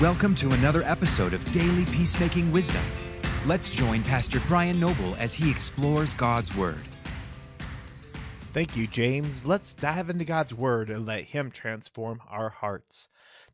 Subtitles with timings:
[0.00, 2.82] Welcome to another episode of Daily Peacemaking Wisdom.
[3.46, 6.80] Let's join Pastor Brian Noble as he explores God's Word.
[8.40, 9.46] Thank you, James.
[9.46, 13.06] Let's dive into God's Word and let Him transform our hearts.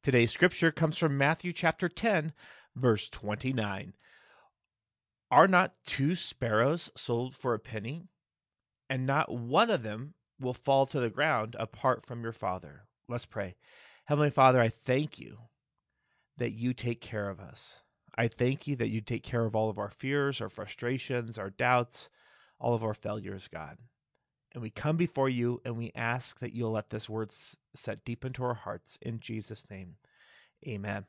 [0.00, 2.32] Today's scripture comes from Matthew chapter 10,
[2.76, 3.94] verse 29.
[5.32, 8.04] Are not two sparrows sold for a penny?
[8.88, 12.84] And not one of them will fall to the ground apart from your Father.
[13.08, 13.56] Let's pray.
[14.04, 15.38] Heavenly Father, I thank you
[16.38, 17.82] that you take care of us.
[18.16, 21.50] I thank you that you take care of all of our fears, our frustrations, our
[21.50, 22.08] doubts,
[22.58, 23.78] all of our failures, God.
[24.52, 27.32] And we come before you and we ask that you'll let this word
[27.76, 29.96] set deep into our hearts in Jesus' name.
[30.66, 31.04] Amen.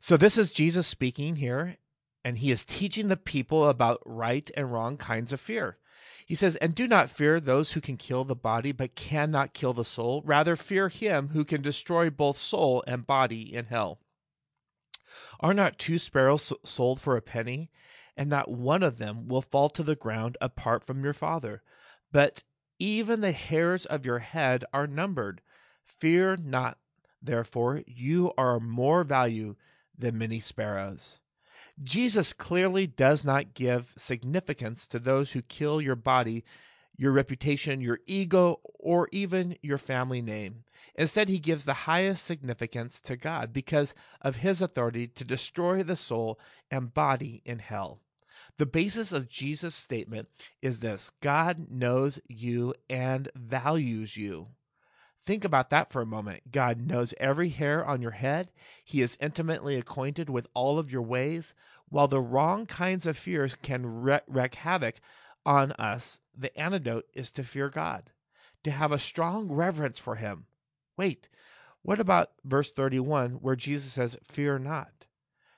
[0.00, 1.76] So, this is Jesus speaking here,
[2.24, 5.78] and he is teaching the people about right and wrong kinds of fear.
[6.26, 9.72] He says, And do not fear those who can kill the body, but cannot kill
[9.72, 10.22] the soul.
[10.24, 13.98] Rather, fear him who can destroy both soul and body in hell.
[15.40, 17.70] Are not two sparrows sold for a penny?
[18.16, 21.62] And not one of them will fall to the ground apart from your Father.
[22.12, 22.44] But
[22.78, 25.40] even the hairs of your head are numbered.
[25.84, 26.78] Fear not,
[27.20, 29.56] therefore, you are more value
[29.98, 31.20] than many sparrows.
[31.82, 36.44] Jesus clearly does not give significance to those who kill your body,
[36.96, 40.64] your reputation, your ego, or even your family name.
[40.94, 45.96] Instead, he gives the highest significance to God because of his authority to destroy the
[45.96, 46.38] soul
[46.70, 48.00] and body in hell.
[48.58, 50.28] The basis of Jesus' statement
[50.60, 54.48] is this God knows you and values you.
[55.24, 56.50] Think about that for a moment.
[56.50, 58.50] God knows every hair on your head.
[58.84, 61.54] He is intimately acquainted with all of your ways.
[61.88, 64.96] While the wrong kinds of fears can wreak havoc
[65.46, 68.10] on us, the antidote is to fear God,
[68.64, 70.46] to have a strong reverence for Him.
[70.96, 71.28] Wait,
[71.82, 75.06] what about verse 31 where Jesus says, Fear not?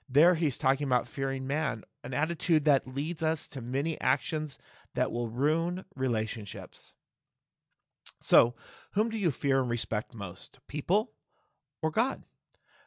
[0.08, 4.58] There he's talking about fearing man, an attitude that leads us to many actions
[4.94, 6.92] that will ruin relationships.
[8.20, 8.54] So,
[8.92, 10.60] whom do you fear and respect most?
[10.66, 11.12] People
[11.82, 12.22] or God?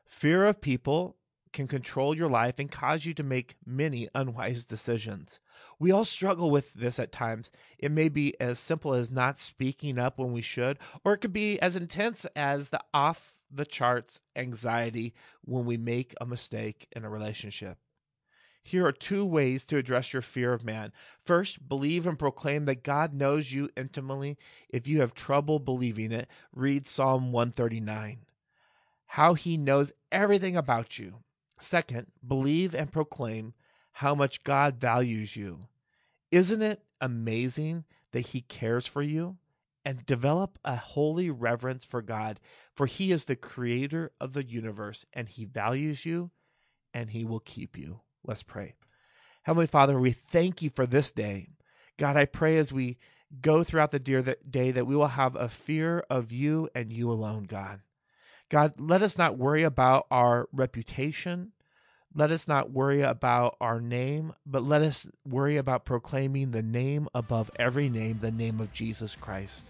[0.06, 1.18] Fear of people
[1.54, 5.40] can control your life and cause you to make many unwise decisions.
[5.80, 7.52] We all struggle with this at times.
[7.80, 11.34] It may be as simple as not speaking up when we should, or it could
[11.34, 17.04] be as intense as the off the charts anxiety when we make a mistake in
[17.04, 17.78] a relationship.
[18.63, 20.91] Here are two ways to address your fear of man.
[21.23, 24.38] First, believe and proclaim that God knows you intimately.
[24.69, 28.25] If you have trouble believing it, read Psalm 139.
[29.06, 31.16] How he knows everything about you.
[31.59, 33.53] Second, believe and proclaim
[33.94, 35.59] how much God values you.
[36.29, 39.38] Isn't it amazing that he cares for you?
[39.85, 42.41] And develop a holy reverence for God,
[42.75, 46.31] for he is the creator of the universe and he values you
[46.94, 48.01] and he will keep you.
[48.26, 48.76] Let's pray.
[49.44, 51.50] Heavenly Father, we thank you for this day.
[51.98, 52.98] God, I pray as we
[53.42, 57.44] go throughout the day that we will have a fear of you and you alone,
[57.44, 57.82] God.
[58.50, 61.52] God, let us not worry about our reputation.
[62.16, 67.08] Let us not worry about our name, but let us worry about proclaiming the name
[67.14, 69.68] above every name, the name of Jesus Christ.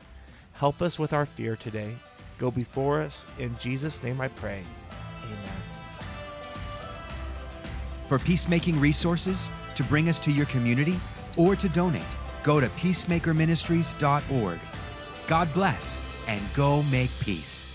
[0.54, 1.96] Help us with our fear today.
[2.38, 3.26] Go before us.
[3.40, 4.62] In Jesus' name I pray.
[8.08, 11.00] For peacemaking resources, to bring us to your community,
[11.36, 12.06] or to donate,
[12.44, 14.60] go to peacemakerministries.org.
[15.28, 17.68] God bless and go make peace.